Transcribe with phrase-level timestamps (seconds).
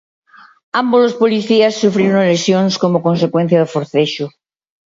[0.81, 4.25] Ambos os policías sufriron lesións como consecuencia do forcexo.